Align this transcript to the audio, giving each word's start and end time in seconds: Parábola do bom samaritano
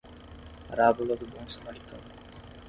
Parábola 0.67 1.15
do 1.19 1.27
bom 1.33 1.45
samaritano 1.47 2.09